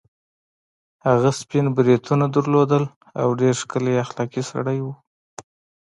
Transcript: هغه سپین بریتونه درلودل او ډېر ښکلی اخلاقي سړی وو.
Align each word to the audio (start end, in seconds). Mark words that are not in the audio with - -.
هغه 1.07 1.29
سپین 1.41 1.65
بریتونه 1.75 2.25
درلودل 2.35 2.83
او 3.21 3.27
ډېر 3.41 3.53
ښکلی 3.61 3.93
اخلاقي 4.03 4.43
سړی 4.51 4.79
وو. 4.81 4.93